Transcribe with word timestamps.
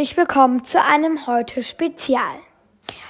Herzlich 0.00 0.16
willkommen 0.16 0.64
zu 0.64 0.82
einem 0.82 1.26
heute 1.26 1.62
Spezial. 1.62 2.38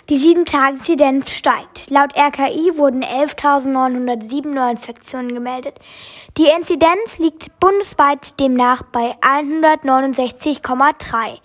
Die 0.08 0.18
7-Tage-Inzidenz 0.18 1.30
steigt. 1.30 1.88
Laut 1.88 2.16
RKI 2.16 2.76
wurden 2.76 3.04
11.907 3.04 4.48
Neuinfektionen 4.48 5.32
gemeldet. 5.32 5.78
Die 6.36 6.48
Inzidenz 6.48 7.18
liegt 7.18 7.60
bundesweit 7.60 8.40
demnach 8.40 8.82
bei 8.82 9.14
169,3. 9.20 11.38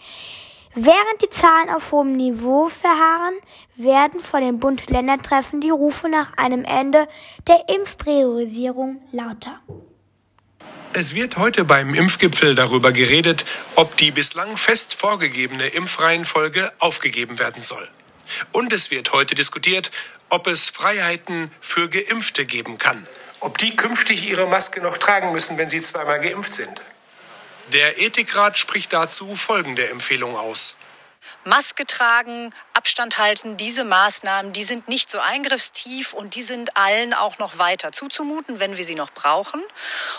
Während 0.73 1.21
die 1.21 1.29
Zahlen 1.29 1.69
auf 1.69 1.91
hohem 1.91 2.17
Niveau 2.17 2.65
verharren, 2.65 3.35
werden 3.75 4.21
vor 4.21 4.39
den 4.39 4.59
Bund-Länder-Treffen 4.59 5.61
die 5.61 5.69
Rufe 5.69 6.09
nach 6.09 6.35
einem 6.37 6.65
Ende 6.65 7.07
der 7.47 7.69
Impfpriorisierung 7.69 8.99
lauter. 9.11 9.59
Es 10.97 11.13
wird 11.13 11.35
heute 11.35 11.65
beim 11.65 11.93
Impfgipfel 11.93 12.55
darüber 12.55 12.93
geredet, 12.93 13.43
ob 13.75 13.97
die 13.97 14.11
bislang 14.11 14.55
fest 14.55 14.93
vorgegebene 14.93 15.67
Impfreihenfolge 15.67 16.71
aufgegeben 16.79 17.37
werden 17.37 17.59
soll. 17.59 17.85
Und 18.53 18.71
es 18.71 18.91
wird 18.91 19.11
heute 19.11 19.35
diskutiert, 19.35 19.91
ob 20.29 20.47
es 20.47 20.69
Freiheiten 20.69 21.51
für 21.59 21.89
Geimpfte 21.89 22.45
geben 22.45 22.77
kann. 22.77 23.05
Ob 23.41 23.57
die 23.57 23.75
künftig 23.75 24.23
ihre 24.23 24.47
Maske 24.47 24.79
noch 24.79 24.97
tragen 24.97 25.33
müssen, 25.33 25.57
wenn 25.57 25.69
sie 25.69 25.81
zweimal 25.81 26.21
geimpft 26.21 26.53
sind. 26.53 26.81
Der 27.73 27.99
Ethikrat 27.99 28.57
spricht 28.57 28.93
dazu 28.93 29.35
folgende 29.35 29.89
Empfehlung 29.89 30.37
aus. 30.37 30.77
Maske 31.43 31.85
tragen, 31.85 32.53
Abstand 32.73 33.17
halten, 33.17 33.57
diese 33.57 33.83
Maßnahmen, 33.83 34.53
die 34.53 34.63
sind 34.63 34.87
nicht 34.87 35.09
so 35.09 35.19
eingriffstief 35.19 36.13
und 36.13 36.35
die 36.35 36.41
sind 36.41 36.75
allen 36.77 37.13
auch 37.13 37.37
noch 37.39 37.57
weiter 37.57 37.91
zuzumuten, 37.91 38.59
wenn 38.59 38.77
wir 38.77 38.83
sie 38.83 38.95
noch 38.95 39.11
brauchen. 39.11 39.61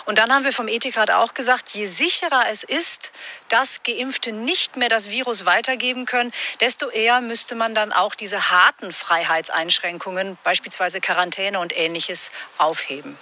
Und 0.05 0.17
dann 0.17 0.33
haben 0.33 0.45
wir 0.45 0.53
vom 0.53 0.67
Ethikrat 0.67 1.11
auch 1.11 1.33
gesagt, 1.33 1.69
je 1.69 1.85
sicherer 1.85 2.45
es 2.49 2.63
ist, 2.63 3.13
dass 3.49 3.83
Geimpfte 3.83 4.31
nicht 4.31 4.77
mehr 4.77 4.89
das 4.89 5.09
Virus 5.09 5.45
weitergeben 5.45 6.05
können, 6.05 6.31
desto 6.61 6.89
eher 6.89 7.21
müsste 7.21 7.55
man 7.55 7.75
dann 7.75 7.93
auch 7.93 8.15
diese 8.15 8.49
harten 8.49 8.91
Freiheitseinschränkungen, 8.91 10.37
beispielsweise 10.43 11.01
Quarantäne 11.01 11.59
und 11.59 11.77
ähnliches, 11.77 12.31
aufheben. 12.57 13.17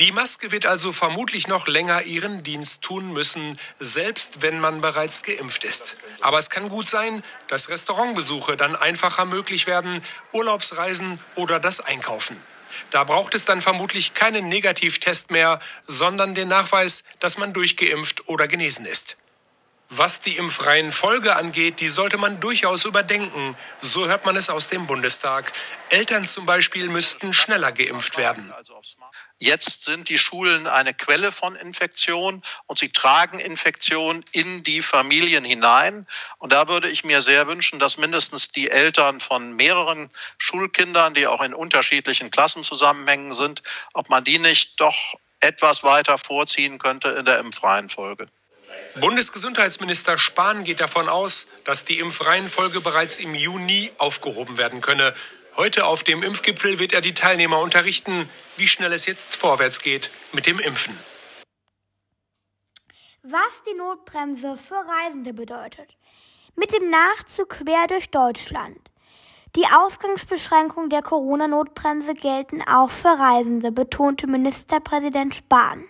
Die 0.00 0.12
Maske 0.12 0.50
wird 0.50 0.64
also 0.64 0.92
vermutlich 0.92 1.46
noch 1.46 1.68
länger 1.68 2.04
ihren 2.04 2.42
Dienst 2.42 2.80
tun 2.80 3.12
müssen, 3.12 3.58
selbst 3.80 4.40
wenn 4.40 4.58
man 4.58 4.80
bereits 4.80 5.22
geimpft 5.22 5.62
ist. 5.62 5.98
Aber 6.22 6.38
es 6.38 6.48
kann 6.48 6.70
gut 6.70 6.86
sein, 6.86 7.22
dass 7.48 7.68
Restaurantbesuche 7.68 8.56
dann 8.56 8.76
einfacher 8.76 9.26
möglich 9.26 9.66
werden, 9.66 10.02
Urlaubsreisen 10.32 11.20
oder 11.34 11.60
das 11.60 11.80
Einkaufen. 11.80 12.38
Da 12.90 13.04
braucht 13.04 13.34
es 13.34 13.44
dann 13.44 13.60
vermutlich 13.60 14.14
keinen 14.14 14.48
Negativtest 14.48 15.30
mehr, 15.30 15.60
sondern 15.86 16.34
den 16.34 16.48
Nachweis, 16.48 17.04
dass 17.18 17.36
man 17.36 17.52
durchgeimpft 17.52 18.26
oder 18.26 18.48
genesen 18.48 18.86
ist. 18.86 19.18
Was 19.92 20.20
die 20.20 20.36
impfreien 20.36 20.92
Folge 20.92 21.34
angeht, 21.34 21.80
die 21.80 21.88
sollte 21.88 22.16
man 22.16 22.38
durchaus 22.38 22.84
überdenken. 22.84 23.56
So 23.80 24.06
hört 24.06 24.24
man 24.24 24.36
es 24.36 24.48
aus 24.48 24.68
dem 24.68 24.86
Bundestag. 24.86 25.52
Eltern 25.88 26.24
zum 26.24 26.46
Beispiel 26.46 26.88
müssten 26.88 27.32
schneller 27.32 27.72
geimpft 27.72 28.16
werden. 28.16 28.52
Jetzt 29.40 29.82
sind 29.82 30.08
die 30.08 30.18
Schulen 30.18 30.68
eine 30.68 30.94
Quelle 30.94 31.32
von 31.32 31.56
Infektion 31.56 32.40
und 32.66 32.78
sie 32.78 32.90
tragen 32.90 33.40
Infektion 33.40 34.24
in 34.30 34.62
die 34.62 34.80
Familien 34.80 35.44
hinein. 35.44 36.06
Und 36.38 36.52
da 36.52 36.68
würde 36.68 36.88
ich 36.88 37.02
mir 37.02 37.20
sehr 37.20 37.48
wünschen, 37.48 37.80
dass 37.80 37.98
mindestens 37.98 38.52
die 38.52 38.70
Eltern 38.70 39.18
von 39.18 39.54
mehreren 39.56 40.08
Schulkindern, 40.38 41.14
die 41.14 41.26
auch 41.26 41.42
in 41.42 41.52
unterschiedlichen 41.52 42.30
Klassenzusammenhängen 42.30 43.32
sind, 43.32 43.64
ob 43.92 44.08
man 44.08 44.22
die 44.22 44.38
nicht 44.38 44.78
doch 44.78 45.14
etwas 45.40 45.82
weiter 45.82 46.16
vorziehen 46.16 46.78
könnte 46.78 47.08
in 47.08 47.24
der 47.24 47.40
Impfreihenfolge. 47.40 48.28
Bundesgesundheitsminister 49.00 50.18
Spahn 50.18 50.64
geht 50.64 50.80
davon 50.80 51.08
aus, 51.08 51.48
dass 51.64 51.84
die 51.84 51.98
Impfreihenfolge 51.98 52.80
bereits 52.80 53.18
im 53.18 53.34
Juni 53.34 53.90
aufgehoben 53.98 54.58
werden 54.58 54.80
könne. 54.80 55.14
Heute 55.56 55.86
auf 55.86 56.04
dem 56.04 56.22
Impfgipfel 56.22 56.78
wird 56.78 56.92
er 56.92 57.00
die 57.00 57.14
Teilnehmer 57.14 57.60
unterrichten, 57.60 58.28
wie 58.56 58.66
schnell 58.66 58.92
es 58.92 59.06
jetzt 59.06 59.36
vorwärts 59.36 59.80
geht 59.80 60.10
mit 60.32 60.46
dem 60.46 60.58
Impfen. 60.58 60.98
Was 63.22 63.52
die 63.68 63.76
Notbremse 63.76 64.56
für 64.56 64.76
Reisende 64.76 65.34
bedeutet. 65.34 65.90
Mit 66.56 66.72
dem 66.72 66.90
Nachzug 66.90 67.50
quer 67.50 67.86
durch 67.86 68.10
Deutschland. 68.10 68.78
Die 69.56 69.66
Ausgangsbeschränkungen 69.66 70.90
der 70.90 71.02
Corona-Notbremse 71.02 72.14
gelten 72.14 72.62
auch 72.62 72.90
für 72.90 73.18
Reisende, 73.18 73.72
betonte 73.72 74.26
Ministerpräsident 74.26 75.34
Spahn. 75.34 75.84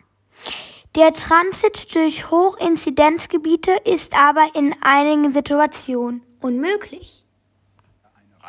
Der 0.96 1.12
Transit 1.12 1.94
durch 1.94 2.32
Hochinzidenzgebiete 2.32 3.70
ist 3.84 4.12
aber 4.12 4.44
in 4.54 4.74
einigen 4.80 5.32
Situationen 5.32 6.22
unmöglich. 6.40 7.24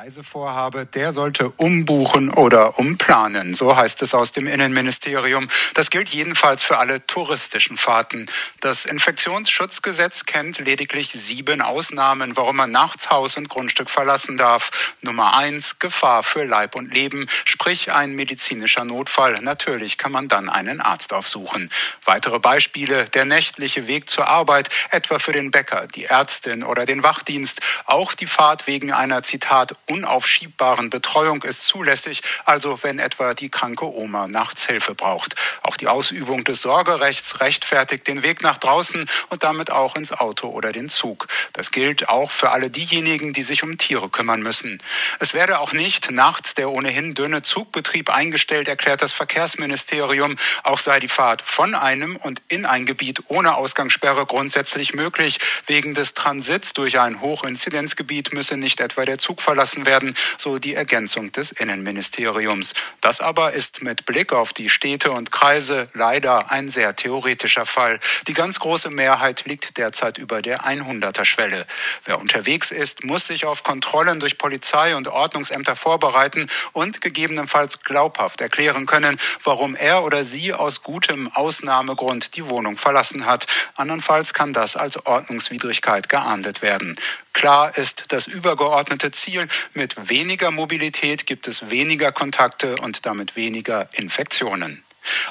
Reisevorhabe, 0.02 0.88
der 0.88 1.14
sollte 1.14 1.52
umbuchen 1.58 2.32
oder 2.32 2.80
umplanen. 2.80 3.54
So 3.54 3.76
heißt 3.76 4.02
es 4.02 4.16
aus 4.16 4.32
dem 4.32 4.48
Innenministerium. 4.48 5.48
Das 5.76 5.92
gilt 5.92 6.10
jedenfalls 6.10 6.64
für 6.64 6.80
alle 6.80 7.06
touristischen 7.06 7.78
Fahrten. 7.78 8.26
Das 8.62 8.86
Infektionsschutzgesetz 8.86 10.26
kennt 10.26 10.58
lediglich 10.58 11.12
sieben 11.12 11.62
Ausnahmen, 11.62 12.36
warum 12.36 12.56
man 12.56 12.72
nachts 12.72 13.12
Haus 13.12 13.38
und 13.38 13.48
Grundstück 13.48 13.92
verlassen 13.92 14.38
darf. 14.38 14.96
Nummer 15.04 15.36
eins, 15.38 15.78
Gefahr 15.78 16.24
für 16.24 16.46
Leib 16.46 16.76
und 16.76 16.92
Leben, 16.92 17.28
sprich 17.46 17.92
ein 17.92 18.14
medizinischer 18.14 18.86
Notfall. 18.86 19.40
Natürlich 19.42 20.00
kann 20.00 20.12
man 20.12 20.28
dann 20.28 20.50
einen 20.50 20.82
Arzt 20.82 21.14
aufsuchen. 21.14 21.70
Weitere 22.06 22.40
Beispiele, 22.40 23.06
der 23.06 23.26
nächtliche 23.26 23.86
Weg 23.86 24.10
zur 24.10 24.28
Arbeit, 24.28 24.70
etwa 24.90 25.20
für 25.20 25.32
den 25.32 25.52
Bäcker, 25.52 25.86
die 25.94 26.06
Ärztin 26.06 26.64
oder 26.64 26.88
den 26.88 27.04
Wachdienst. 27.04 27.62
Auch 27.86 28.16
die 28.16 28.26
Fahrt 28.26 28.66
wegen 28.66 28.92
einer, 28.92 29.22
Zitat, 29.22 29.76
unaufschiebbaren 29.92 30.90
Betreuung 30.90 31.44
ist 31.44 31.66
zulässig, 31.66 32.22
also 32.46 32.80
wenn 32.82 32.98
etwa 32.98 33.34
die 33.34 33.50
kranke 33.50 33.86
Oma 33.86 34.28
nachts 34.28 34.66
Hilfe 34.66 34.96
braucht. 34.96 35.36
Auch 35.64 35.76
die 35.76 35.90
Ausübung 35.90 36.46
des 36.46 36.62
Sorgerechts 36.62 37.42
rechtfertigt 37.42 38.08
den 38.08 38.24
Weg 38.24 38.42
nach 38.42 38.58
draußen 38.58 39.06
und 39.30 39.44
damit 39.44 39.70
auch 39.70 39.96
ins 39.96 40.14
Auto 40.14 40.48
oder 40.48 40.72
den 40.72 40.88
Zug. 40.88 41.28
Das 41.54 41.72
gilt 41.72 42.08
auch 42.08 42.32
für 42.32 42.52
alle 42.52 42.70
diejenigen, 42.70 43.34
die 43.34 43.44
sich 43.44 43.64
um 43.64 43.78
Tiere 43.78 44.10
kümmern 44.10 44.42
müssen. 44.42 44.82
Es 45.20 45.34
werde 45.34 45.60
auch 45.60 45.74
nicht 45.74 46.10
nachts 46.12 46.56
der 46.56 46.72
ohnehin 46.72 47.14
dünne 47.14 47.42
Zugbetrieb 47.42 48.10
eingestellt, 48.10 48.70
erklärt 48.70 49.02
das 49.02 49.12
Verkehrsministerium. 49.12 50.38
Auch 50.64 50.80
sei 50.80 51.00
die 51.00 51.10
Fahrt 51.10 51.42
von 51.42 51.76
einem 51.76 52.16
und 52.16 52.42
in 52.48 52.66
ein 52.66 52.86
Gebiet 52.86 53.24
ohne 53.28 53.56
Ausgangssperre 53.56 54.26
grundsätzlich 54.26 54.94
möglich. 54.94 55.38
Wegen 55.68 55.94
des 55.94 56.14
Transits 56.14 56.74
durch 56.74 57.00
ein 57.00 57.20
Hochinzidenzgebiet 57.20 58.32
müsse 58.34 58.56
nicht 58.56 58.80
etwa 58.80 59.04
der 59.04 59.18
Zug 59.18 59.42
verlassen 59.42 59.81
beschlossen 59.82 59.86
werden, 59.86 60.14
so 60.38 60.60
die 60.60 60.74
Ergänzung 60.74 61.32
des 61.32 61.52
Innenministeriums. 61.52 62.74
Das 63.02 63.20
aber 63.22 63.54
ist 63.54 63.84
mit 63.84 64.06
Blick 64.06 64.34
auf 64.34 64.54
die 64.54 64.70
Städte 64.70 65.12
und 65.12 65.32
Kreise 65.32 65.90
leider 65.94 66.52
ein 66.52 66.70
sehr 66.70 66.96
theoretischer 66.96 67.66
Fall. 67.66 68.00
Die 68.28 68.34
ganz 68.34 68.60
große 68.60 68.90
Mehrheit 68.90 69.46
liegt 69.46 69.78
derzeit 69.78 70.18
über 70.18 70.42
der 70.42 70.62
100er 70.62 71.26
Schwelle. 71.26 71.66
Wer 72.06 72.20
unterwegs 72.20 72.72
ist, 72.72 73.04
muss 73.04 73.28
sich 73.28 73.46
auf 73.46 73.64
Kontrollen 73.64 74.20
durch 74.20 74.38
Polizei 74.38 74.96
und 74.96 75.08
Ordnungsämter 75.08 75.76
vorbereiten 75.76 76.48
und 76.74 77.02
gegebenenfalls 77.02 77.84
glaubhaft 77.84 78.42
erklären 78.42 78.86
können, 78.86 79.18
warum 79.44 79.76
er 79.76 80.04
oder 80.04 80.24
sie 80.24 80.54
aus 80.54 80.84
gutem 80.84 81.32
Ausnahmegrund 81.34 82.36
die 82.36 82.50
Wohnung 82.50 82.78
verlassen 82.78 83.26
hat. 83.26 83.46
Andernfalls 83.76 84.34
kann 84.34 84.54
das 84.54 84.76
als 84.76 85.06
Ordnungswidrigkeit 85.06 86.10
geahndet 86.10 86.62
werden. 86.62 86.96
Klar 87.42 87.76
ist 87.76 88.12
das 88.12 88.28
übergeordnete 88.28 89.10
Ziel, 89.10 89.48
mit 89.74 90.12
weniger 90.12 90.52
Mobilität 90.52 91.26
gibt 91.26 91.48
es 91.48 91.72
weniger 91.72 92.12
Kontakte 92.12 92.76
und 92.84 93.08
damit 93.08 93.36
weniger 93.36 93.90
Infektionen. 93.94 94.84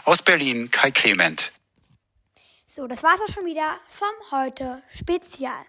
Aus 0.04 0.20
Berlin 0.20 0.72
Kai 0.72 0.90
Clement. 0.90 1.52
So, 2.66 2.88
das 2.88 3.04
war's 3.04 3.20
auch 3.20 3.32
schon 3.32 3.46
wieder 3.46 3.78
vom 3.86 4.08
heute 4.32 4.82
Spezial. 4.92 5.64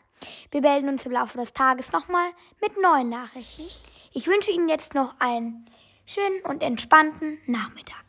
Wir 0.50 0.62
melden 0.62 0.90
uns 0.90 1.06
im 1.06 1.12
Laufe 1.12 1.38
des 1.38 1.54
Tages 1.54 1.92
nochmal 1.92 2.32
mit 2.60 2.72
neuen 2.82 3.10
Nachrichten. 3.10 3.68
Ich 4.12 4.26
wünsche 4.26 4.50
Ihnen 4.50 4.68
jetzt 4.68 4.96
noch 4.96 5.14
einen 5.20 5.70
schönen 6.08 6.42
und 6.42 6.64
entspannten 6.64 7.38
Nachmittag. 7.46 8.04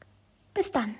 Bis 0.55 0.73
dann. 0.73 0.95